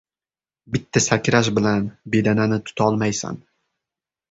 [0.75, 1.85] •Bitta sakrash bilan
[2.17, 3.41] bedanani tutolmaysan.